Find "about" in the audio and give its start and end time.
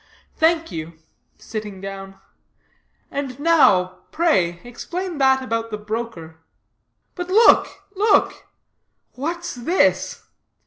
5.43-5.69